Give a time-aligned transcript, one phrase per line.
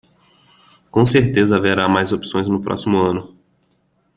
[0.89, 3.37] Com certeza haverá mais opções no próximo ano.